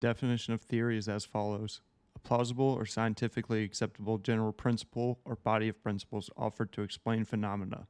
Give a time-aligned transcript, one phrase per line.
[0.00, 1.80] Definition of theory is as follows
[2.14, 7.88] a plausible or scientifically acceptable general principle or body of principles offered to explain phenomena.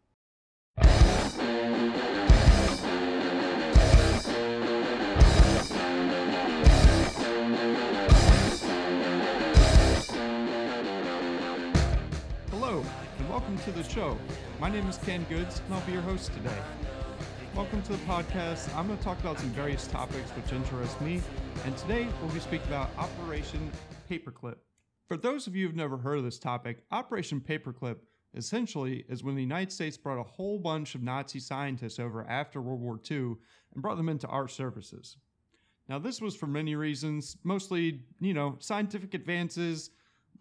[12.51, 12.83] Hello,
[13.19, 14.17] and welcome to the show.
[14.59, 16.57] My name is Ken Goods, and I'll be your host today.
[17.59, 18.73] Welcome to the podcast.
[18.77, 21.21] I'm going to talk about some various topics which interest me,
[21.65, 23.73] and today we'll be speaking about Operation
[24.09, 24.59] Paperclip.
[25.09, 27.97] For those of you who've never heard of this topic, Operation Paperclip
[28.37, 32.63] essentially is when the United States brought a whole bunch of Nazi scientists over after
[32.63, 33.35] World War II
[33.75, 35.17] and brought them into our services.
[35.89, 39.91] Now, this was for many reasons, mostly, you know, scientific advances.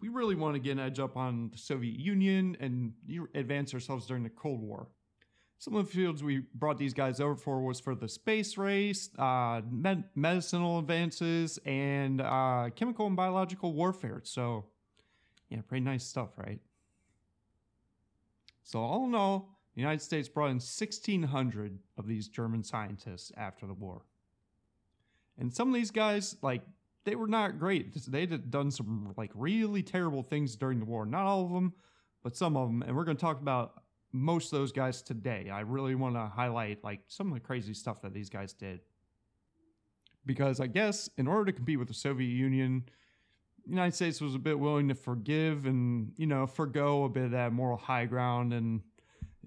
[0.00, 2.92] We really want to get an edge up on the Soviet Union and
[3.34, 4.86] advance ourselves during the Cold War.
[5.60, 9.10] Some of the fields we brought these guys over for was for the space race,
[9.18, 14.20] uh, med- medicinal advances, and uh, chemical and biological warfare.
[14.22, 14.66] So,
[15.48, 16.60] yeah, pretty nice stuff, right?
[18.62, 23.66] So, all in all, the United States brought in 1,600 of these German scientists after
[23.66, 24.02] the war.
[25.38, 26.62] And some of these guys, like,
[27.04, 27.94] they were not great.
[28.06, 31.04] They'd done some, like, really terrible things during the war.
[31.04, 31.72] Not all of them,
[32.22, 32.82] but some of them.
[32.82, 35.50] And we're going to talk about most of those guys today.
[35.52, 38.80] I really want to highlight like some of the crazy stuff that these guys did.
[40.24, 42.84] Because I guess in order to compete with the Soviet Union,
[43.64, 47.24] the United States was a bit willing to forgive and, you know, forego a bit
[47.24, 48.52] of that moral high ground.
[48.52, 48.82] And,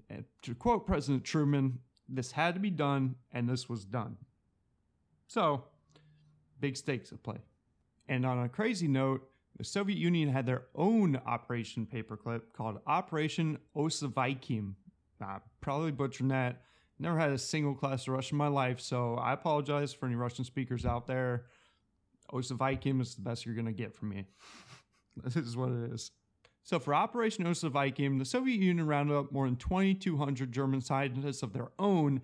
[0.08, 4.16] and to quote President Truman, this had to be done and this was done.
[5.26, 5.64] So,
[6.60, 7.38] big stakes at play.
[8.08, 9.28] And on a crazy note,
[9.62, 14.74] the Soviet Union had their own Operation Paperclip called Operation Ossewiecim.
[15.20, 16.62] I probably butchered that.
[16.98, 20.16] Never had a single class of Russian in my life, so I apologize for any
[20.16, 21.44] Russian speakers out there.
[22.32, 24.24] Ossewiecim is the best you're going to get from me.
[25.22, 26.10] this is what it is.
[26.64, 31.52] So, for Operation Ossewiecim, the Soviet Union rounded up more than 2,200 German scientists of
[31.52, 32.20] their own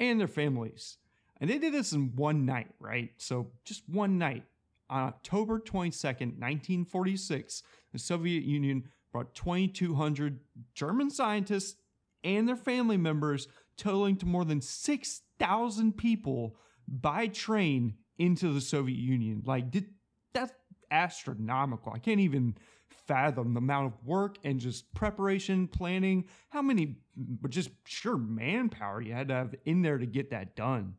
[0.00, 0.96] and their families.
[1.38, 3.10] And they did this in one night, right?
[3.18, 4.44] So, just one night.
[4.90, 7.62] On October 22nd, 1946,
[7.92, 10.40] the Soviet Union brought 2,200
[10.74, 11.76] German scientists
[12.24, 16.56] and their family members, totaling to more than 6,000 people
[16.86, 19.42] by train into the Soviet Union.
[19.44, 19.86] Like, did,
[20.32, 20.52] that's
[20.90, 21.92] astronomical.
[21.92, 22.56] I can't even
[22.88, 29.00] fathom the amount of work and just preparation, planning, how many, but just sure manpower
[29.00, 30.94] you had to have in there to get that done.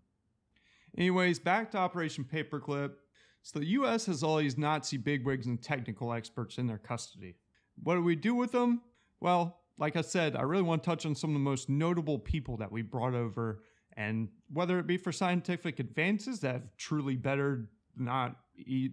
[0.97, 2.93] Anyways, back to Operation Paperclip.
[3.41, 7.35] So the US has all these Nazi bigwigs and technical experts in their custody.
[7.81, 8.81] What do we do with them?
[9.21, 12.19] Well, like I said, I really want to touch on some of the most notable
[12.19, 13.63] people that we brought over,
[13.95, 18.35] and whether it be for scientific advances that have truly bettered not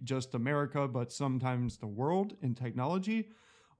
[0.05, 3.29] just America, but sometimes the world in technology,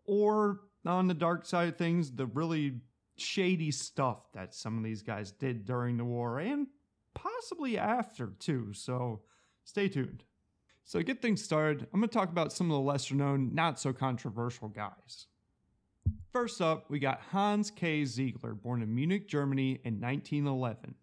[0.06, 2.82] or on the dark side of things, the really
[3.16, 6.68] shady stuff that some of these guys did during the war and
[7.14, 8.72] possibly after too.
[8.74, 9.22] So
[9.64, 10.24] stay tuned.
[10.88, 13.54] So, to get things started, I'm going to talk about some of the lesser known,
[13.54, 15.28] not so controversial guys.
[16.32, 18.06] First up, we got Hans K.
[18.06, 20.96] Ziegler, born in Munich, Germany in 1911.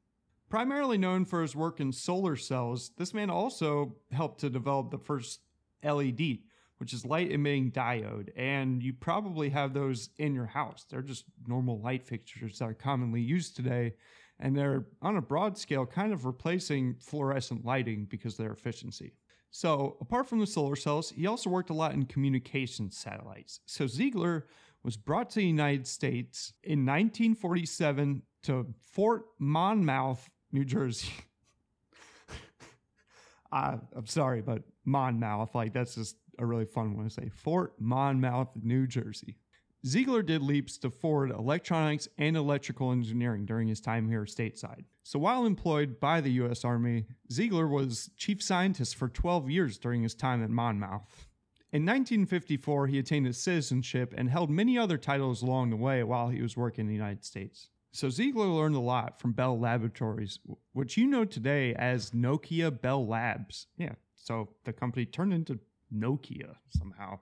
[0.48, 4.96] Primarily known for his work in solar cells, this man also helped to develop the
[4.96, 5.40] first
[5.82, 6.38] LED,
[6.78, 10.86] which is light emitting diode, and you probably have those in your house.
[10.88, 13.92] They're just normal light fixtures that are commonly used today,
[14.40, 19.12] and they're on a broad scale kind of replacing fluorescent lighting because of their efficiency.
[19.56, 23.60] So, apart from the solar cells, he also worked a lot in communication satellites.
[23.66, 24.48] So, Ziegler
[24.82, 31.12] was brought to the United States in 1947 to Fort Monmouth, New Jersey.
[33.52, 37.30] I, uh, I'm sorry, but Monmouth, like that's just a really fun one to say.
[37.32, 39.36] Fort Monmouth, New Jersey.
[39.86, 44.84] Ziegler did leaps to Ford electronics and electrical engineering during his time here stateside.
[45.02, 46.64] So while employed by the U.S.
[46.64, 51.26] Army, Ziegler was chief scientist for 12 years during his time at Monmouth.
[51.70, 56.28] In 1954, he attained his citizenship and held many other titles along the way while
[56.28, 57.68] he was working in the United States.
[57.92, 60.38] So Ziegler learned a lot from Bell Laboratories,
[60.72, 63.66] which you know today as Nokia Bell Labs.
[63.76, 65.58] Yeah, so the company turned into
[65.94, 67.18] Nokia somehow.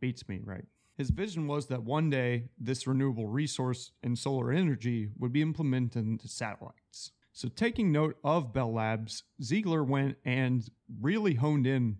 [0.00, 0.64] Beats me, right?
[0.96, 6.04] His vision was that one day this renewable resource in solar energy would be implemented
[6.04, 7.12] into satellites.
[7.32, 10.68] So, taking note of Bell Labs, Ziegler went and
[11.00, 11.98] really honed in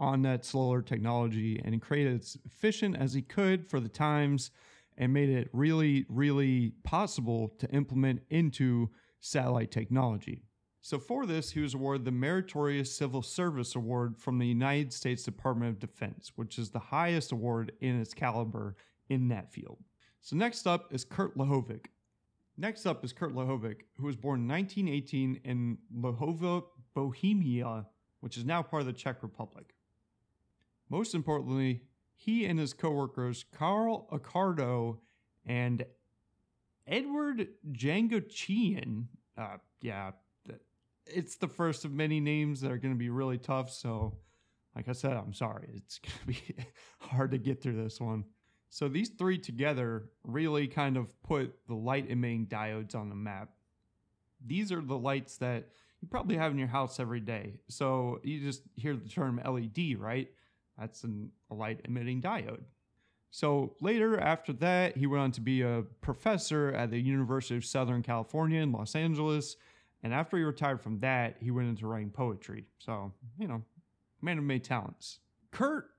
[0.00, 4.50] on that solar technology and created as efficient as he could for the times
[4.96, 8.90] and made it really, really possible to implement into
[9.20, 10.42] satellite technology.
[10.88, 15.22] So, for this, he was awarded the Meritorious Civil Service Award from the United States
[15.22, 18.74] Department of Defense, which is the highest award in its caliber
[19.10, 19.76] in that field.
[20.22, 21.88] So, next up is Kurt Lehovec.
[22.56, 26.64] Next up is Kurt Lehovec, who was born in 1918 in Lehova,
[26.94, 27.84] Bohemia,
[28.20, 29.74] which is now part of the Czech Republic.
[30.88, 31.82] Most importantly,
[32.16, 35.00] he and his coworkers, Carl Accardo
[35.44, 35.84] and
[36.86, 40.12] Edward Jamgochian, uh, yeah,
[41.10, 43.70] it's the first of many names that are going to be really tough.
[43.70, 44.14] So,
[44.74, 45.70] like I said, I'm sorry.
[45.74, 46.56] It's going to be
[47.00, 48.24] hard to get through this one.
[48.70, 53.50] So, these three together really kind of put the light emitting diodes on the map.
[54.44, 55.68] These are the lights that
[56.00, 57.60] you probably have in your house every day.
[57.68, 60.28] So, you just hear the term LED, right?
[60.78, 62.62] That's an, a light emitting diode.
[63.30, 67.64] So later, after that, he went on to be a professor at the University of
[67.64, 69.56] Southern California in Los Angeles
[70.02, 72.66] and after he retired from that, he went into writing poetry.
[72.78, 73.62] So, you know,
[74.22, 75.18] man of many talents.
[75.50, 75.90] Kurt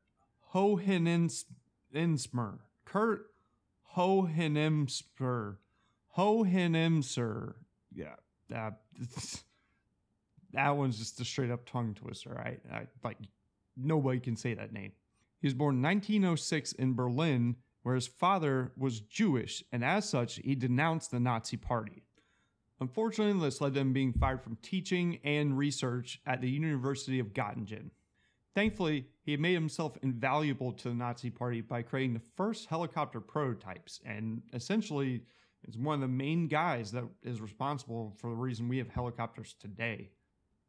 [0.54, 1.44] Hohenensmer.
[2.86, 3.32] Kurt
[3.96, 5.58] Hohenensmer.
[6.18, 7.54] Hohenensmer.
[7.94, 8.16] Yeah.
[8.50, 8.80] That,
[10.54, 12.30] that one's just a straight up tongue twister.
[12.30, 12.62] Right?
[12.72, 13.18] I, like,
[13.76, 14.94] nobody can say that name.
[15.42, 20.36] He was born in 1906 in Berlin, where his father was Jewish, and as such,
[20.36, 22.04] he denounced the Nazi Party.
[22.82, 27.34] Unfortunately, this led to him being fired from teaching and research at the University of
[27.34, 27.90] Göttingen.
[28.56, 33.20] Thankfully, he had made himself invaluable to the Nazi Party by creating the first helicopter
[33.20, 35.24] prototypes, and essentially
[35.68, 39.56] is one of the main guys that is responsible for the reason we have helicopters
[39.60, 40.10] today.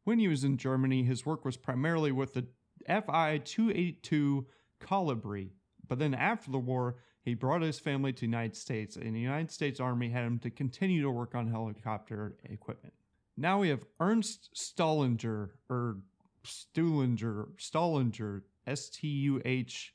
[0.03, 2.47] When he was in Germany, his work was primarily with the
[2.87, 4.45] Fi 282
[4.79, 5.51] Kolibri,
[5.87, 9.19] but then after the war, he brought his family to the United States, and the
[9.19, 12.93] United States Army had him to continue to work on helicopter equipment.
[13.37, 15.97] Now we have Ernst Staulinger, or
[16.43, 19.93] Stuhlinger, Staulinger, S T U H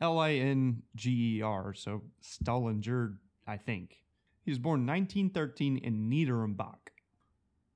[0.00, 3.16] L I N G E R, so Staulinger,
[3.46, 4.02] I think.
[4.44, 6.92] He was born 1913 in Niederrimbach.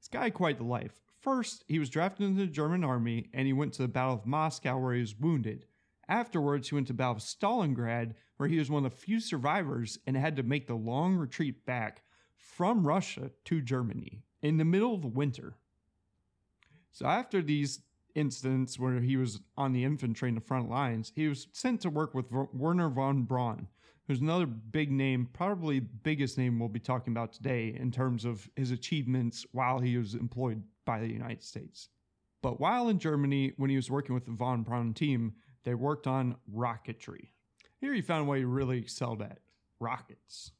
[0.00, 0.92] This guy quite the life.
[1.20, 4.26] First, he was drafted into the German army and he went to the Battle of
[4.26, 5.66] Moscow where he was wounded.
[6.08, 10.16] Afterwards, he went to Battle Stalingrad, where he was one of the few survivors and
[10.16, 12.02] had to make the long retreat back
[12.36, 15.54] from Russia to Germany in the middle of the winter.
[16.90, 17.80] So, after these
[18.14, 21.90] incidents where he was on the infantry in the front lines, he was sent to
[21.90, 23.68] work with Wernher von Braun,
[24.06, 28.50] who's another big name, probably biggest name we'll be talking about today in terms of
[28.56, 31.88] his achievements while he was employed by the United States.
[32.42, 36.06] But while in Germany, when he was working with the von Braun team, they worked
[36.06, 37.28] on rocketry.
[37.80, 39.38] Here he found what he really excelled at
[39.80, 40.52] rockets.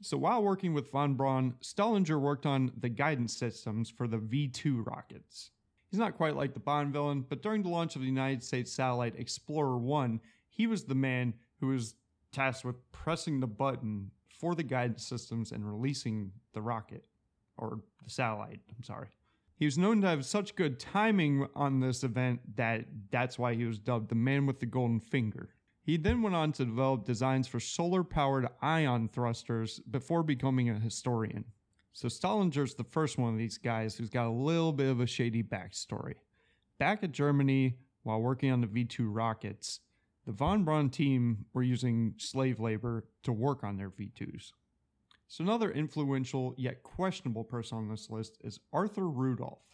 [0.00, 4.48] So while working with von Braun, Staulinger worked on the guidance systems for the V
[4.48, 5.50] 2 rockets.
[5.90, 8.72] He's not quite like the Bond villain, but during the launch of the United States
[8.72, 11.94] satellite Explorer 1, he was the man who was
[12.32, 17.04] tasked with pressing the button for the guidance systems and releasing the rocket,
[17.58, 19.08] or the satellite, I'm sorry.
[19.62, 23.64] He was known to have such good timing on this event that that's why he
[23.64, 25.50] was dubbed the man with the golden finger.
[25.84, 30.80] He then went on to develop designs for solar powered ion thrusters before becoming a
[30.80, 31.44] historian.
[31.92, 35.06] So Staulinger's the first one of these guys who's got a little bit of a
[35.06, 36.14] shady backstory.
[36.80, 39.78] Back at Germany, while working on the V 2 rockets,
[40.26, 44.50] the von Braun team were using slave labor to work on their V 2s.
[45.32, 49.64] So, another influential yet questionable person on this list is Arthur Rudolph.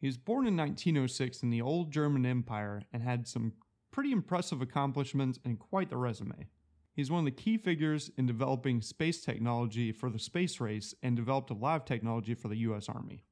[0.00, 3.52] He was born in 1906 in the old German Empire and had some
[3.92, 6.48] pretty impressive accomplishments and quite the resume.
[6.92, 11.14] He's one of the key figures in developing space technology for the space race and
[11.14, 13.22] developed a lot of technology for the US Army.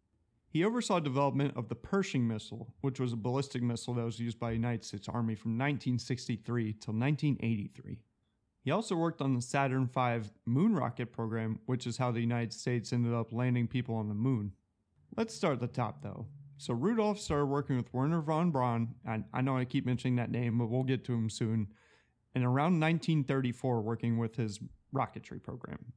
[0.46, 4.38] He oversaw development of the Pershing missile, which was a ballistic missile that was used
[4.38, 7.98] by the United States Army from 1963 till 1983.
[8.64, 12.52] He also worked on the Saturn V moon rocket program, which is how the United
[12.52, 14.52] States ended up landing people on the moon.
[15.16, 16.26] Let's start at the top though.
[16.56, 20.30] So Rudolph started working with Wernher von Braun, and I know I keep mentioning that
[20.30, 21.68] name, but we'll get to him soon.
[22.34, 24.60] And around 1934, working with his
[24.94, 25.92] rocketry program.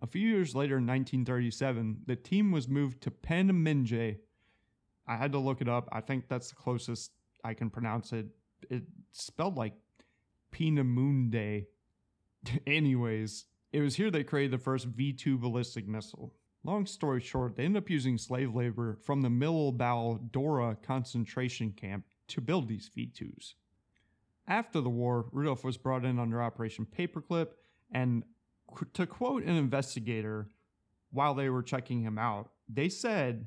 [0.00, 4.18] A few years later, in 1937, the team was moved to Peenemünde.
[5.06, 5.88] I had to look it up.
[5.92, 7.12] I think that's the closest
[7.44, 8.26] I can pronounce it.
[8.70, 9.74] It's spelled like
[10.52, 11.66] Peenemünde,
[12.66, 16.34] Anyways, it was here they created the first V 2 ballistic missile.
[16.64, 22.04] Long story short, they ended up using slave labor from the Mittelbau Dora concentration camp
[22.28, 23.54] to build these V 2s.
[24.46, 27.48] After the war, Rudolph was brought in under Operation Paperclip,
[27.90, 28.22] and
[28.94, 30.48] to quote an investigator
[31.10, 33.46] while they were checking him out, they said,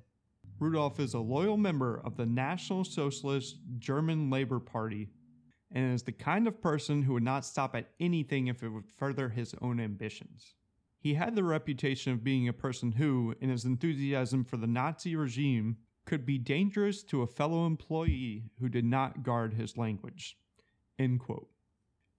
[0.60, 5.10] Rudolph is a loyal member of the National Socialist German Labor Party
[5.72, 8.88] and is the kind of person who would not stop at anything if it would
[8.98, 10.56] further his own ambitions.
[11.00, 15.16] He had the reputation of being a person who, in his enthusiasm for the Nazi
[15.16, 20.38] regime, could be dangerous to a fellow employee who did not guard his language.
[20.98, 21.50] End quote.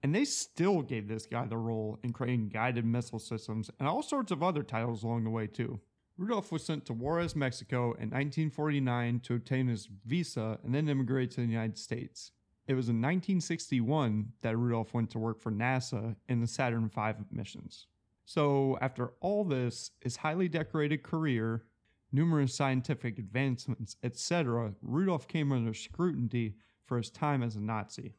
[0.03, 4.03] And they still gave this guy the role in creating guided missile systems and all
[4.03, 5.81] sorts of other titles along the way, too.
[6.19, 11.31] Rudolph was sent to Juarez, Mexico in 1949 to obtain his visa and then immigrate
[11.33, 12.33] to the United States.
[12.67, 17.13] It was in 1961 that Rudolph went to work for NASA in the Saturn V
[17.31, 17.87] missions.
[18.25, 21.63] So, after all this, his highly decorated career,
[22.11, 26.55] numerous scientific advancements, etc., Rudolph came under scrutiny
[26.85, 28.15] for his time as a Nazi.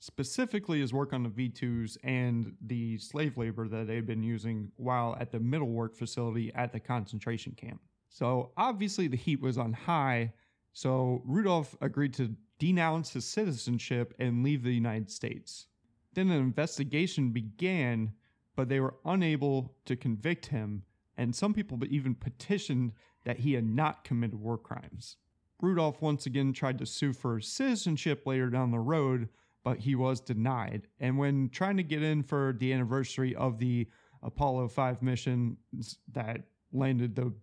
[0.00, 4.72] Specifically, his work on the V 2s and the slave labor that they'd been using
[4.74, 7.80] while at the Mittelwerk facility at the concentration camp.
[8.08, 10.32] So, obviously, the heat was on high,
[10.72, 15.66] so Rudolph agreed to denounce his citizenship and leave the United States.
[16.14, 18.12] Then an investigation began,
[18.54, 20.84] but they were unable to convict him,
[21.16, 22.92] and some people even petitioned
[23.24, 25.16] that he had not committed war crimes.
[25.60, 29.28] Rudolph once again tried to sue for citizenship later down the road,
[29.64, 30.86] but he was denied.
[31.00, 33.88] And when trying to get in for the anniversary of the
[34.22, 35.56] Apollo 5 mission
[36.12, 36.42] that
[36.72, 37.34] landed the,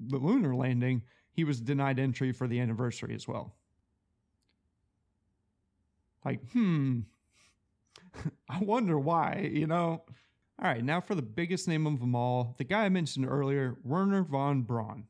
[0.00, 1.00] the lunar landing,
[1.32, 3.56] he was denied entry for the anniversary as well.
[6.24, 7.00] Like, hmm,
[8.48, 10.02] I wonder why, you know?
[10.62, 13.78] All right, now for the biggest name of them all, the guy I mentioned earlier,
[13.82, 15.04] Wernher von Braun.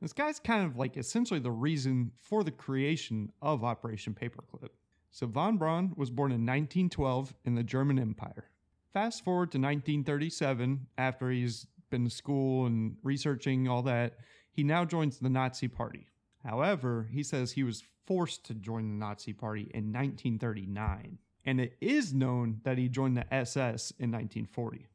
[0.00, 4.70] This guy's kind of like essentially the reason for the creation of Operation Paperclip.
[5.10, 8.48] So, von Braun was born in 1912 in the German Empire.
[8.94, 14.16] Fast forward to 1937, after he's been to school and researching all that,
[14.52, 16.09] he now joins the Nazi Party.
[16.44, 21.76] However, he says he was forced to join the Nazi Party in 1939, and it
[21.80, 24.88] is known that he joined the SS in 1940.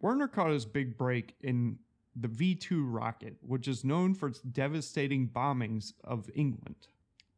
[0.00, 1.78] Wernher caught his big break in
[2.16, 6.88] the V 2 rocket, which is known for its devastating bombings of England.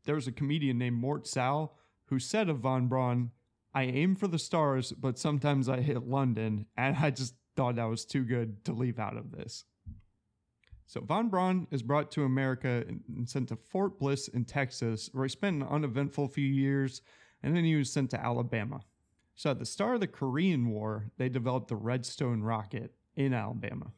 [0.05, 1.77] There was a comedian named Mort Sahl
[2.07, 3.31] who said of von Braun,
[3.73, 7.85] I aim for the stars, but sometimes I hit London, and I just thought that
[7.85, 9.65] was too good to leave out of this.
[10.91, 15.25] So von Braun is brought to America and sent to Fort Bliss in Texas, where
[15.25, 17.03] he spent an uneventful few years,
[17.45, 18.81] and then he was sent to Alabama.
[19.37, 23.93] So at the start of the Korean War, they developed the Redstone rocket in Alabama.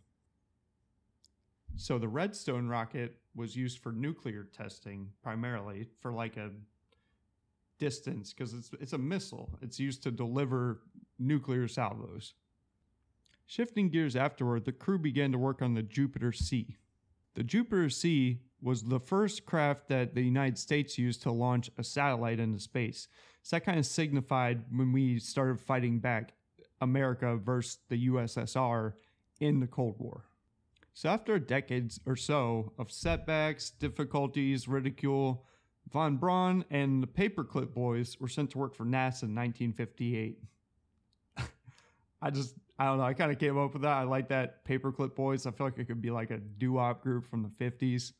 [1.76, 6.50] So the Redstone rocket was used for nuclear testing primarily for like a
[7.78, 9.58] distance because it's it's a missile.
[9.62, 10.82] It's used to deliver
[11.18, 12.34] nuclear salvos.
[13.46, 16.76] Shifting gears afterward, the crew began to work on the Jupiter C.
[17.34, 21.84] The Jupiter C was the first craft that the United States used to launch a
[21.84, 23.08] satellite into space.
[23.42, 26.34] So that kind of signified when we started fighting back
[26.80, 28.92] America versus the USSR
[29.40, 30.24] in the Cold War.
[30.94, 35.46] So after decades or so of setbacks, difficulties, ridicule,
[35.90, 40.38] von Braun and the Paperclip Boys were sent to work for NASA in 1958.
[42.22, 43.04] I just I don't know.
[43.04, 43.96] I kind of came up with that.
[43.96, 45.46] I like that Paperclip Boys.
[45.46, 48.10] I feel like it could be like a doo-wop group from the 50s.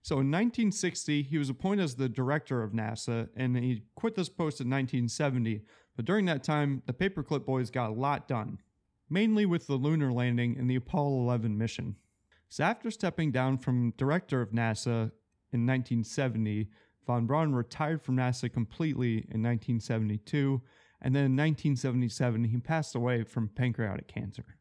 [0.00, 4.30] So in 1960, he was appointed as the director of NASA, and he quit this
[4.30, 5.60] post in 1970.
[5.94, 8.60] But during that time, the Paperclip Boys got a lot done,
[9.10, 11.96] mainly with the lunar landing and the Apollo 11 mission.
[12.48, 15.10] So after stepping down from director of NASA
[15.52, 16.70] in 1970,
[17.06, 20.62] von Braun retired from NASA completely in 1972
[21.00, 24.56] and then in 1977, he passed away from pancreatic cancer.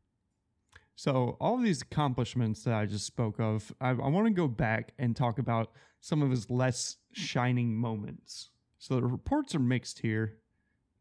[0.96, 4.48] So, all of these accomplishments that I just spoke of, I, I want to go
[4.48, 8.50] back and talk about some of his less shining moments.
[8.78, 10.38] So, the reports are mixed here,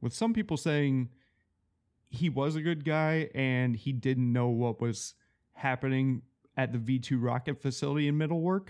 [0.01, 1.11] with some people saying
[2.09, 5.15] he was a good guy and he didn't know what was
[5.53, 6.23] happening
[6.57, 8.69] at the V2 rocket facility in Mittelwerk.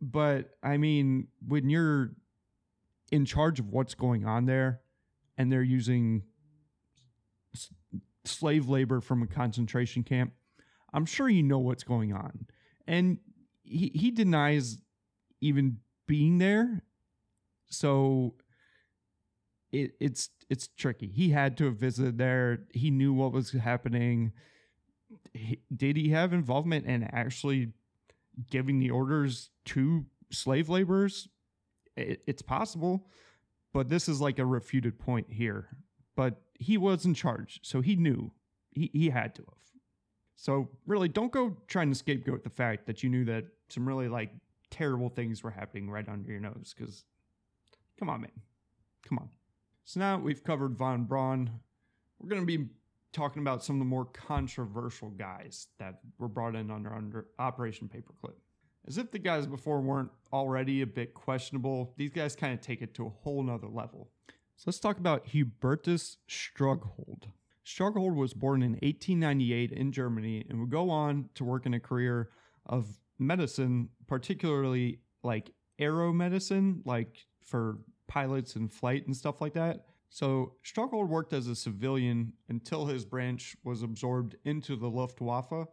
[0.00, 2.12] But I mean, when you're
[3.10, 4.80] in charge of what's going on there,
[5.38, 6.24] and they're using
[7.54, 7.70] s-
[8.24, 10.32] slave labor from a concentration camp,
[10.92, 12.46] I'm sure you know what's going on.
[12.86, 13.18] And
[13.62, 14.78] he, he denies
[15.40, 16.82] even being there.
[17.70, 18.34] So
[19.70, 21.08] it, it's it's tricky.
[21.08, 22.60] He had to have visited there.
[22.72, 24.32] He knew what was happening.
[25.34, 27.72] He, did he have involvement in actually
[28.50, 31.28] giving the orders to slave laborers?
[31.96, 33.06] It, it's possible
[33.78, 35.68] but this is like a refuted point here.
[36.16, 38.32] But he was in charge, so he knew.
[38.72, 39.80] He, he had to have.
[40.34, 44.08] So really, don't go trying to scapegoat the fact that you knew that some really
[44.08, 44.32] like
[44.68, 46.74] terrible things were happening right under your nose.
[46.76, 47.04] Because,
[48.00, 48.32] come on, man,
[49.06, 49.28] come on.
[49.84, 51.48] So now we've covered von Braun.
[52.18, 52.70] We're going to be
[53.12, 57.88] talking about some of the more controversial guys that were brought in under, under Operation
[57.88, 58.34] Paperclip.
[58.86, 62.80] As if the guys before weren't already a bit questionable, these guys kind of take
[62.82, 64.10] it to a whole nother level.
[64.56, 67.28] So let's talk about Hubertus Strughold.
[67.64, 71.80] Strughold was born in 1898 in Germany and would go on to work in a
[71.80, 72.30] career
[72.66, 79.84] of medicine, particularly like aero medicine, like for pilots and flight and stuff like that.
[80.08, 85.68] So Strughold worked as a civilian until his branch was absorbed into the Luftwaffe,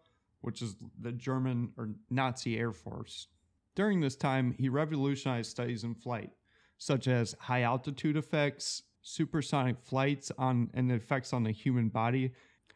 [0.46, 3.28] which is the German or Nazi Air Force.
[3.76, 6.30] During this time, he revolutionized studies in flight,
[6.78, 12.32] such as high altitude effects, supersonic flights on and effects on the human body.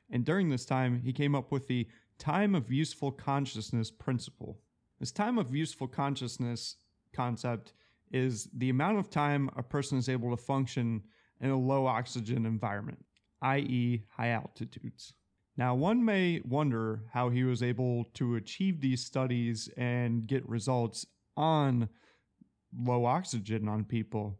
[0.09, 4.57] And during this time, he came up with the time of useful consciousness principle.
[4.99, 6.77] This time of useful consciousness
[7.13, 7.73] concept
[8.11, 11.03] is the amount of time a person is able to function
[11.39, 13.05] in a low oxygen environment,
[13.43, 15.13] i.e., high altitudes.
[15.59, 21.05] Now, one may wonder how he was able to achieve these studies and get results
[21.35, 21.89] on
[22.73, 24.39] low oxygen on people.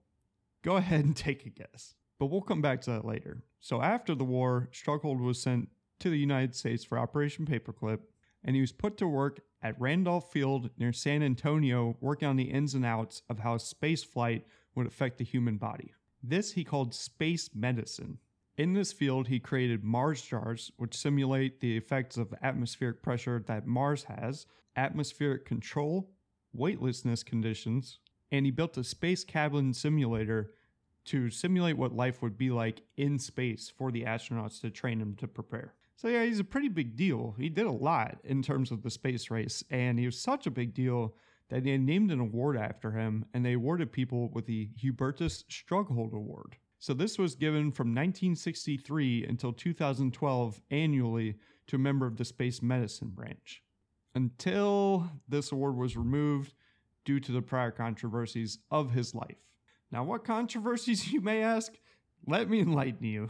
[0.64, 3.44] Go ahead and take a guess, but we'll come back to that later.
[3.60, 5.68] So, after the war, Strughold was sent
[6.00, 8.00] to the United States for Operation Paperclip,
[8.46, 12.50] and he was put to work at Randolph Field near San Antonio, working on the
[12.50, 15.92] ins and outs of how space flight would affect the human body.
[16.24, 18.20] This he called space medicine.
[18.60, 23.66] In this field, he created Mars jars, which simulate the effects of atmospheric pressure that
[23.66, 26.12] Mars has, atmospheric control,
[26.52, 28.00] weightlessness conditions,
[28.34, 30.52] and he built a space cabin simulator
[31.06, 35.16] to simulate what life would be like in space for the astronauts to train them
[35.16, 35.74] to prepare.
[35.96, 37.36] So yeah, he's a pretty big deal.
[37.40, 40.52] He did a lot in terms of the space race, and he was such a
[40.52, 41.16] big deal
[41.48, 46.14] that they named an award after him, and they awarded people with the Hubertus Strughold
[46.14, 46.58] Award.
[46.80, 51.36] So this was given from 1963 until 2012 annually
[51.68, 53.62] to a member of the space medicine branch.
[54.16, 56.54] Until this award was removed
[57.04, 59.38] due to the prior controversies of his life.
[59.92, 61.74] Now, what controversies, you may ask?
[62.26, 63.30] Let me enlighten you.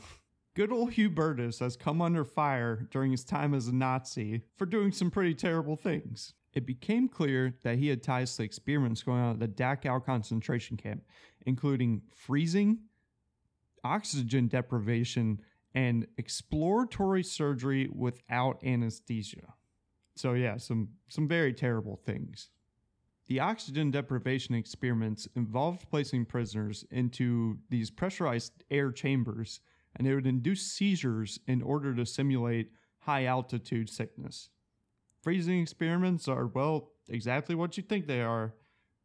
[0.56, 4.92] Good old Hubertus has come under fire during his time as a Nazi for doing
[4.92, 6.34] some pretty terrible things.
[6.54, 10.78] It became clear that he had ties to experiments going on at the Dachau concentration
[10.78, 11.04] camp,
[11.46, 12.80] including freezing,
[13.84, 15.42] oxygen deprivation,
[15.74, 19.54] and exploratory surgery without anesthesia.
[20.16, 22.50] So yeah, some some very terrible things.
[23.28, 29.62] The oxygen deprivation experiments involved placing prisoners into these pressurized air chambers
[29.96, 34.50] and they would induce seizures in order to simulate high altitude sickness.
[35.22, 38.54] Freezing experiments are, well, exactly what you think they are.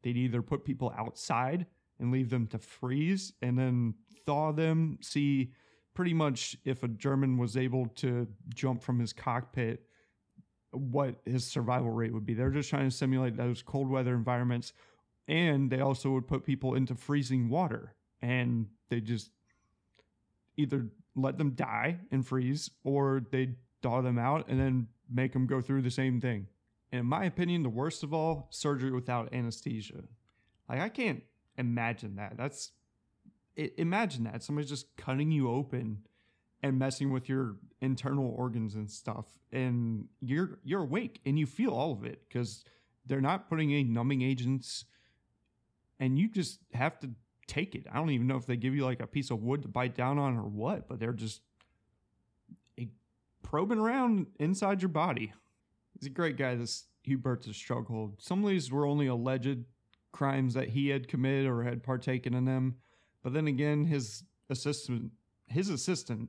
[0.02, 1.66] They'd either put people outside
[1.98, 3.94] and leave them to freeze and then
[4.26, 5.52] thaw them, see
[5.94, 9.86] pretty much if a German was able to jump from his cockpit,
[10.72, 12.34] what his survival rate would be.
[12.34, 14.72] They're just trying to simulate those cold weather environments.
[15.28, 19.30] And they also would put people into freezing water and they just
[20.56, 25.46] either let them die and freeze or they thaw them out and then make them
[25.46, 26.46] go through the same thing.
[26.92, 30.02] And in my opinion, the worst of all, surgery without anesthesia.
[30.68, 31.22] Like I can't
[31.56, 32.36] imagine that.
[32.36, 32.72] That's
[33.56, 35.98] it, imagine that somebody's just cutting you open
[36.62, 41.72] and messing with your internal organs and stuff, and you're you're awake and you feel
[41.72, 42.64] all of it because
[43.06, 44.84] they're not putting any numbing agents,
[46.00, 47.10] and you just have to
[47.46, 47.86] take it.
[47.92, 49.94] I don't even know if they give you like a piece of wood to bite
[49.94, 51.42] down on or what, but they're just
[52.78, 52.86] eh,
[53.42, 55.32] probing around inside your body.
[55.98, 58.20] He's a great guy, this Hubertus Strughold.
[58.20, 59.64] Some of these were only alleged
[60.12, 62.76] crimes that he had committed or had partaken in them.
[63.24, 65.10] But then again, his assistant,
[65.48, 66.28] his assistant,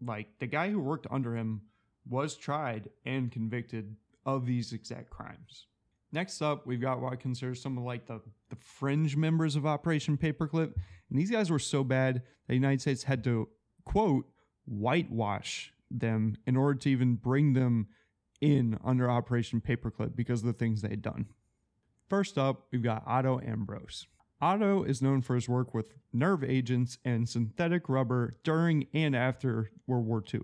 [0.00, 1.62] like the guy who worked under him,
[2.08, 5.66] was tried and convicted of these exact crimes.
[6.12, 9.66] Next up, we've got what I consider some of like the, the fringe members of
[9.66, 10.74] Operation Paperclip.
[11.10, 13.48] And these guys were so bad that the United States had to,
[13.84, 14.26] quote,
[14.66, 17.88] whitewash them in order to even bring them
[18.40, 21.26] in under Operation Paperclip because of the things they had done.
[22.08, 24.06] First up, we've got Otto Ambros.
[24.44, 29.70] Otto is known for his work with nerve agents and synthetic rubber during and after
[29.86, 30.42] World War II.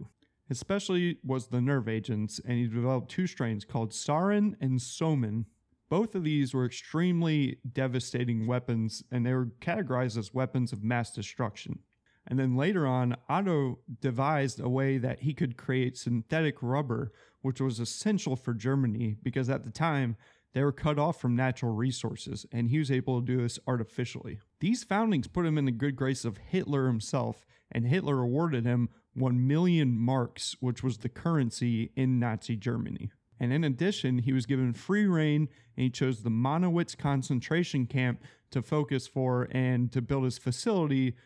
[0.48, 5.44] Especially was the nerve agents, and he developed two strains called Sarin and Soman
[5.90, 11.10] both of these were extremely devastating weapons, and they were categorized as weapons of mass
[11.10, 11.80] destruction.
[12.26, 17.10] And then later on, Otto devised a way that he could create synthetic rubber,
[17.42, 20.16] which was essential for Germany because at the time,
[20.52, 24.40] they were cut off from natural resources, and he was able to do this artificially.
[24.60, 28.88] These foundings put him in the good grace of Hitler himself, and Hitler awarded him
[29.14, 33.10] 1 million marks, which was the currency in Nazi Germany.
[33.38, 38.22] And in addition, he was given free reign and he chose the Monowitz concentration camp
[38.50, 41.16] to focus for and to build his facility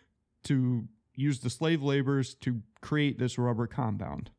[0.44, 4.30] to use the slave laborers to create this rubber compound.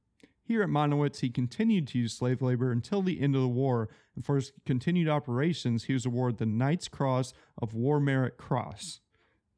[0.48, 3.90] Here at Monowitz, he continued to use slave labor until the end of the war,
[4.16, 9.00] and for his continued operations, he was awarded the Knight's Cross of War Merit Cross.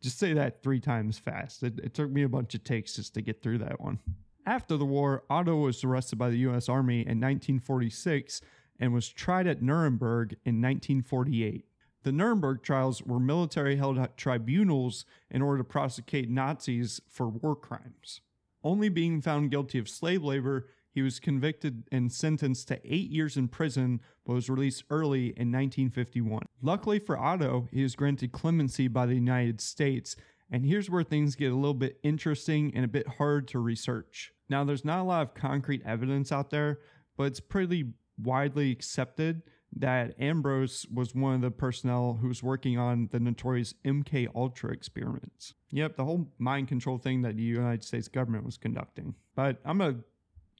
[0.01, 1.61] Just say that three times fast.
[1.61, 3.99] It, it took me a bunch of takes just to get through that one.
[4.45, 6.69] After the war, Otto was arrested by the U.S.
[6.69, 8.39] Army in 1946
[8.79, 11.65] and was tried at Nuremberg in 1948.
[12.03, 18.21] The Nuremberg trials were military held tribunals in order to prosecute Nazis for war crimes.
[18.63, 23.37] Only being found guilty of slave labor, he was convicted and sentenced to eight years
[23.37, 26.41] in prison, but was released early in 1951.
[26.63, 30.15] Luckily for Otto, he was granted clemency by the United States,
[30.49, 34.33] and here's where things get a little bit interesting and a bit hard to research.
[34.49, 36.79] Now, there's not a lot of concrete evidence out there,
[37.15, 39.43] but it's pretty widely accepted
[39.75, 44.73] that Ambros was one of the personnel who was working on the notorious MK Ultra
[44.73, 45.53] experiments.
[45.69, 49.13] Yep, the whole mind control thing that the United States government was conducting.
[49.35, 49.97] But I'm gonna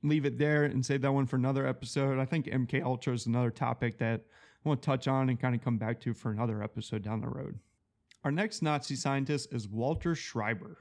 [0.04, 2.20] leave it there and save that one for another episode.
[2.20, 4.22] I think MK Ultra is another topic that
[4.66, 7.22] I want to touch on and kind of come back to for another episode down
[7.22, 7.60] the road.
[8.24, 10.80] Our next Nazi scientist is Walter Schreiber.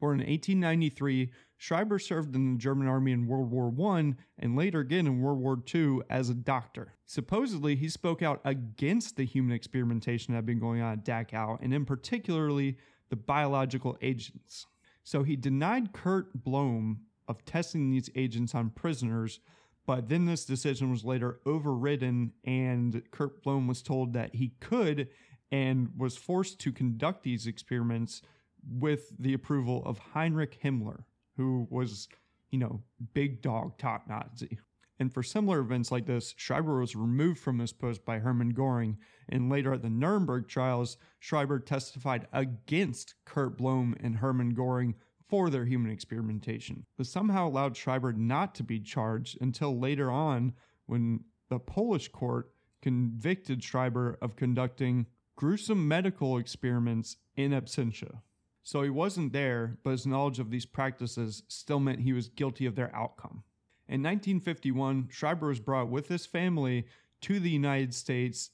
[0.00, 4.80] Born in 1893, Schreiber served in the German army in World War I and later
[4.80, 6.94] again in World War II as a doctor.
[7.06, 11.58] Supposedly, he spoke out against the human experimentation that had been going on at Dachau,
[11.62, 12.76] and in particularly
[13.08, 14.66] the biological agents.
[15.04, 19.40] So he denied Kurt Blome of testing these agents on prisoners,
[19.86, 25.08] but then this decision was later overridden, and Kurt Blome was told that he could
[25.52, 28.22] and was forced to conduct these experiments
[28.66, 31.04] with the approval of Heinrich Himmler,
[31.36, 32.08] who was,
[32.50, 32.82] you know,
[33.12, 34.58] big dog top Nazi.
[34.98, 38.96] And for similar events like this, Schreiber was removed from his post by Hermann Goring,
[39.28, 44.94] and later at the Nuremberg trials, Schreiber testified against Kurt Blome and Hermann Goring
[45.28, 50.52] for their human experimentation, but somehow allowed Schreiber not to be charged until later on
[50.86, 52.50] when the Polish court
[52.82, 55.06] convicted Schreiber of conducting
[55.36, 58.20] gruesome medical experiments in absentia.
[58.62, 62.66] So he wasn't there, but his knowledge of these practices still meant he was guilty
[62.66, 63.42] of their outcome.
[63.88, 66.86] In 1951, Schreiber was brought with his family
[67.22, 68.50] to the United States,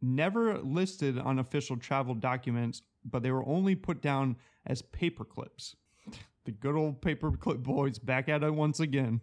[0.00, 5.74] never listed on official travel documents, but they were only put down as paperclips.
[6.44, 9.20] The good old paperclip boys back at it once again.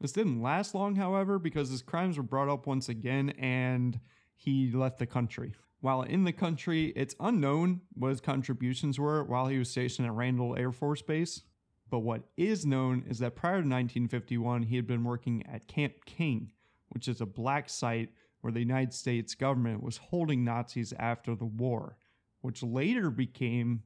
[0.00, 3.98] This didn't last long, however, because his crimes were brought up once again and
[4.36, 5.54] he left the country.
[5.80, 10.14] While in the country, it's unknown what his contributions were while he was stationed at
[10.14, 11.42] Randall Air Force Base.
[11.90, 16.04] But what is known is that prior to 1951, he had been working at Camp
[16.06, 16.52] King,
[16.88, 21.44] which is a black site where the United States government was holding Nazis after the
[21.44, 21.96] war,
[22.40, 23.82] which later became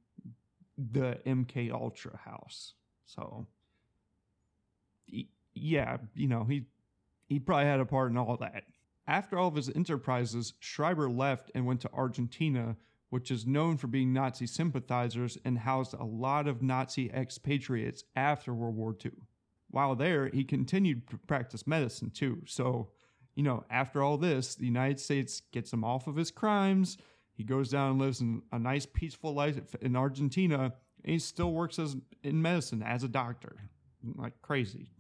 [0.79, 2.75] the MK Ultra House.
[3.05, 3.47] So,
[5.55, 6.67] yeah, you know, he
[7.27, 8.65] he probably had a part in all that.
[9.07, 12.77] After all of his enterprises, Schreiber left and went to Argentina,
[13.11, 18.55] which is known for being Nazi sympathizers and housed a lot of Nazi expatriates after
[18.55, 19.13] World War II.
[19.71, 22.43] While there, he continued to practice medicine too.
[22.47, 22.91] So,
[23.35, 26.99] you know, after all this, the United States gets him off of his crimes.
[27.39, 30.75] He goes down and lives in a nice, peaceful life in Argentina,
[31.05, 33.57] and he still works as in medicine as a doctor.
[34.17, 34.91] Like crazy.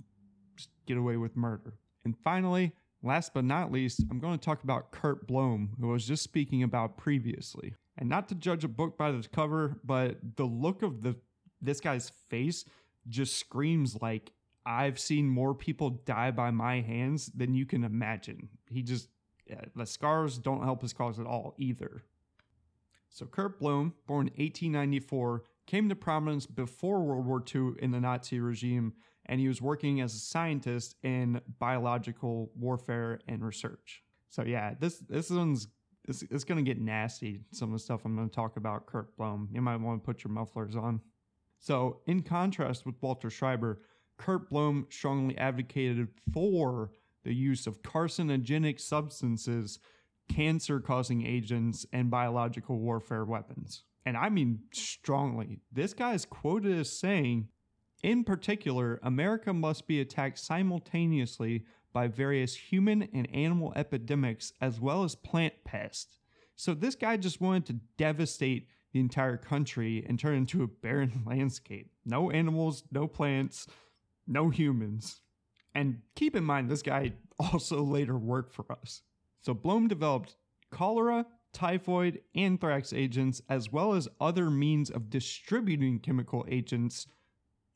[0.56, 1.74] Just get away with murder.
[2.06, 2.72] And finally,
[3.02, 6.24] Last but not least, I'm going to talk about Kurt Blome, who I was just
[6.24, 7.74] speaking about previously.
[7.96, 11.16] And not to judge a book by the cover, but the look of the
[11.60, 12.64] this guy's face
[13.08, 14.30] just screams like
[14.64, 18.48] I've seen more people die by my hands than you can imagine.
[18.66, 19.08] He just
[19.48, 22.04] yeah, the scars don't help his cause at all either.
[23.10, 28.40] So Kurt Blome, born 1894, came to prominence before World War II in the Nazi
[28.40, 28.94] regime
[29.28, 34.02] and he was working as a scientist in biological warfare and research.
[34.30, 35.68] So yeah, this this one's
[36.08, 37.40] it's, it's going to get nasty.
[37.52, 39.48] Some of the stuff I'm going to talk about Kurt Blome.
[39.52, 41.02] You might want to put your mufflers on.
[41.60, 43.82] So, in contrast with Walter Schreiber,
[44.16, 46.92] Kurt Blome strongly advocated for
[47.24, 49.80] the use of carcinogenic substances,
[50.28, 53.84] cancer causing agents, and biological warfare weapons.
[54.06, 55.60] And I mean strongly.
[55.72, 57.48] This guy is quoted as saying
[58.02, 65.02] in particular, America must be attacked simultaneously by various human and animal epidemics as well
[65.02, 66.18] as plant pests.
[66.54, 71.22] So this guy just wanted to devastate the entire country and turn into a barren
[71.26, 71.90] landscape.
[72.04, 73.66] No animals, no plants,
[74.26, 75.22] no humans.
[75.74, 79.02] And keep in mind, this guy also later worked for us.
[79.40, 80.36] So Blome developed
[80.70, 87.06] cholera, typhoid, anthrax agents, as well as other means of distributing chemical agents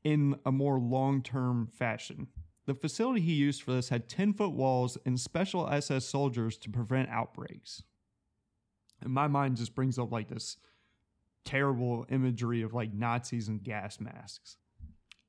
[0.05, 2.29] in a more long term fashion.
[2.67, 6.71] The facility he used for this had 10 foot walls and special SS soldiers to
[6.71, 7.83] prevent outbreaks.
[9.01, 10.59] And my mind just brings up like this
[11.45, 14.59] terrible imagery of like Nazis and gas masks.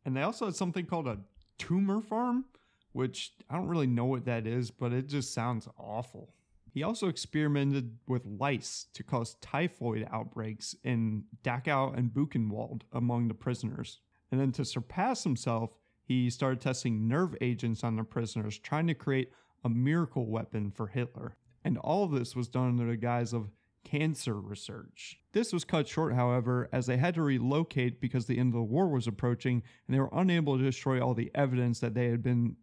[0.06, 1.20] And they also had something called a
[1.58, 2.46] tumor farm,
[2.94, 6.34] which I don't really know what that is, but it just sounds awful.
[6.74, 13.36] He also experimented with lice to cause typhoid outbreaks in Dachau and Buchenwald among the
[13.36, 14.00] prisoners.
[14.32, 15.72] And then to surpass himself,
[16.04, 19.32] he started testing nerve agents on the prisoners, trying to create
[19.64, 21.36] a miracle weapon for Hitler.
[21.64, 23.52] And all this was done under the guise of
[23.84, 25.20] cancer research.
[25.34, 28.64] This was cut short, however, as they had to relocate because the end of the
[28.64, 32.24] war was approaching and they were unable to destroy all the evidence that they had
[32.24, 32.56] been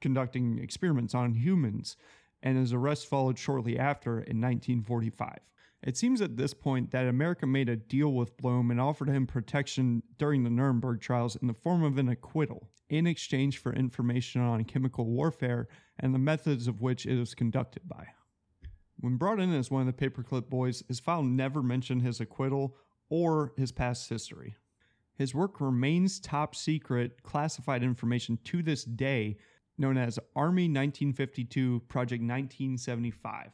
[0.00, 1.96] conducting experiments on humans.
[2.42, 5.38] And his arrest followed shortly after in 1945.
[5.82, 9.26] It seems at this point that America made a deal with Blome and offered him
[9.26, 14.40] protection during the Nuremberg trials in the form of an acquittal in exchange for information
[14.40, 18.06] on chemical warfare and the methods of which it was conducted by.
[19.00, 22.74] When brought in as one of the paperclip boys, his file never mentioned his acquittal
[23.08, 24.56] or his past history.
[25.14, 29.36] His work remains top secret, classified information to this day,
[29.78, 33.50] known as Army 1952 Project 1975.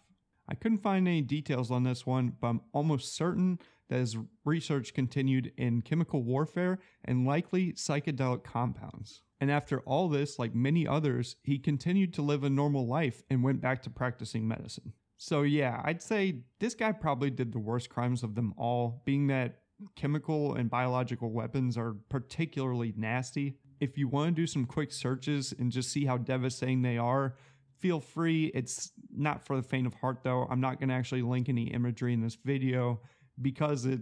[0.49, 3.59] I couldn't find any details on this one, but I'm almost certain
[3.89, 9.23] that his research continued in chemical warfare and likely psychedelic compounds.
[9.41, 13.43] And after all this, like many others, he continued to live a normal life and
[13.43, 14.93] went back to practicing medicine.
[15.17, 19.27] So, yeah, I'd say this guy probably did the worst crimes of them all, being
[19.29, 19.61] that
[19.97, 23.59] chemical and biological weapons are particularly nasty.
[23.81, 27.35] If you want to do some quick searches and just see how devastating they are,
[27.79, 28.47] feel free.
[28.55, 30.47] It's not for the faint of heart, though.
[30.51, 33.01] I'm not going to actually link any imagery in this video
[33.41, 34.01] because it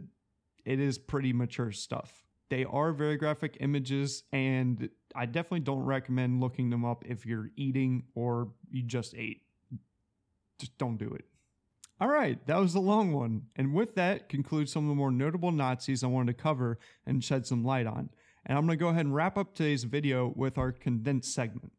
[0.64, 2.24] it is pretty mature stuff.
[2.48, 7.50] They are very graphic images, and I definitely don't recommend looking them up if you're
[7.56, 9.42] eating or you just ate
[10.62, 11.24] just don't do it.
[12.00, 13.42] All right, that was a long one.
[13.56, 17.22] And with that concludes some of the more notable Nazis I wanted to cover and
[17.22, 18.10] shed some light on.
[18.44, 21.72] And I'm going to go ahead and wrap up today's video with our condensed segment.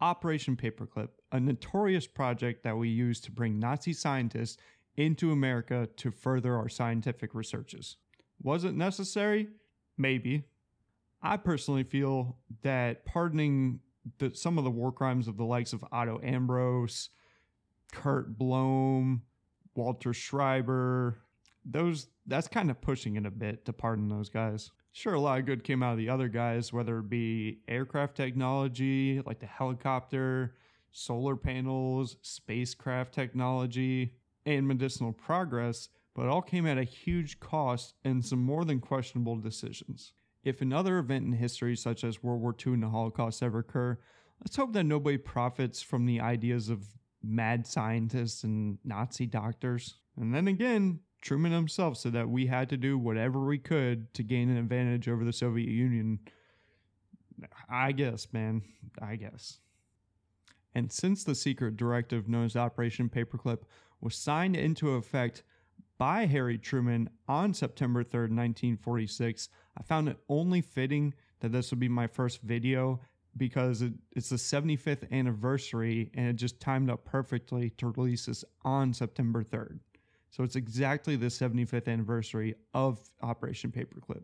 [0.00, 4.58] Operation Paperclip, a notorious project that we used to bring Nazi scientists
[4.96, 7.96] into America to further our scientific researches.
[8.42, 9.48] Was it necessary?
[9.96, 10.44] Maybe.
[11.22, 13.80] I personally feel that pardoning
[14.18, 17.10] the, some of the war crimes of the likes of Otto Ambros,
[17.92, 19.22] Kurt Blome,
[19.74, 21.18] Walter Schreiber.
[21.64, 24.72] Those that's kind of pushing it a bit to pardon those guys.
[24.94, 28.14] Sure, a lot of good came out of the other guys, whether it be aircraft
[28.14, 30.54] technology, like the helicopter,
[30.90, 34.12] solar panels, spacecraft technology,
[34.44, 39.36] and medicinal progress, but all came at a huge cost and some more than questionable
[39.36, 40.12] decisions.
[40.44, 43.98] If another event in history, such as World War II and the Holocaust, ever occur,
[44.40, 46.84] let's hope that nobody profits from the ideas of
[47.22, 49.94] mad scientists and Nazi doctors.
[50.16, 54.22] And then again, Truman himself said that we had to do whatever we could to
[54.22, 56.18] gain an advantage over the Soviet Union.
[57.70, 58.62] I guess, man.
[59.00, 59.58] I guess.
[60.74, 63.62] And since the secret directive known as Operation Paperclip
[64.00, 65.44] was signed into effect
[65.96, 71.78] by Harry Truman on September 3rd, 1946, I found it only fitting that this would
[71.78, 73.00] be my first video
[73.36, 78.44] because it, it's the 75th anniversary and it just timed up perfectly to release this
[78.64, 79.78] on September 3rd.
[80.32, 84.22] So it's exactly the 75th anniversary of Operation Paperclip.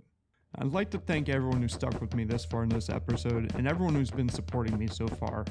[0.54, 3.68] I'd like to thank everyone who stuck with me this far in this episode and
[3.68, 5.44] everyone who's been supporting me so far.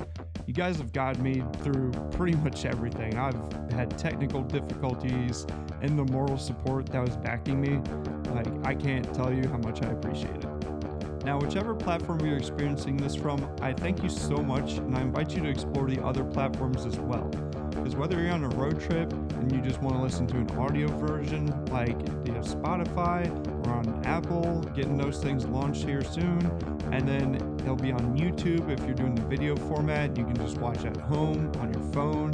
[0.48, 3.20] You guys have guided me through pretty much everything.
[3.20, 3.36] I've
[3.72, 5.46] had technical difficulties
[5.84, 7.80] and the moral support that was backing me.
[8.32, 11.24] Like, I can't tell you how much I appreciate it.
[11.24, 15.36] Now, whichever platform you're experiencing this from, I thank you so much and I invite
[15.36, 17.30] you to explore the other platforms as well.
[17.88, 20.52] Because whether you're on a road trip and you just want to listen to an
[20.60, 21.97] audio version like
[22.28, 23.26] you have Spotify
[23.65, 26.45] or on Apple, getting those things launched here soon,
[26.91, 30.17] and then they'll be on YouTube if you're doing the video format.
[30.17, 32.34] You can just watch at home, on your phone,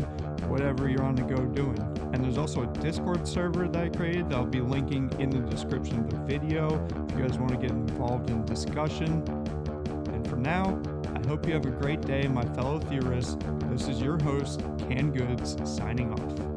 [0.50, 1.78] whatever you're on the go doing.
[2.14, 5.48] And there's also a Discord server that I created that I'll be linking in the
[5.52, 9.24] description of the video if you guys want to get involved in discussion.
[10.08, 10.82] And for now,
[11.28, 13.38] hope you have a great day, my fellow theorists.
[13.70, 16.53] This is your host, Canned Goods, signing off.